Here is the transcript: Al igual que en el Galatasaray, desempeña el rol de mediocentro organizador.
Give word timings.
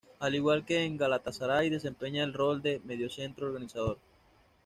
Al 0.17 0.33
igual 0.33 0.65
que 0.65 0.83
en 0.83 0.93
el 0.93 0.97
Galatasaray, 0.97 1.69
desempeña 1.69 2.23
el 2.23 2.33
rol 2.33 2.63
de 2.63 2.81
mediocentro 2.83 3.45
organizador. 3.45 3.99